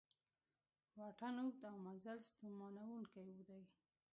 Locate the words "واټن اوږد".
0.99-1.63